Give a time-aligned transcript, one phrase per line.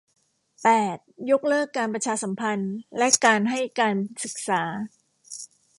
[0.63, 0.97] แปด
[1.31, 4.61] ยกเลิกการประชาสัมพันธ์และการให้การศึกษา